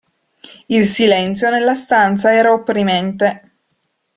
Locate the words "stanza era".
1.75-2.51